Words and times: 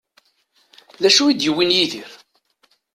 D 1.01 1.03
acu 1.09 1.23
i 1.27 1.33
d-yewwin 1.33 1.75
Yidir? 1.75 2.11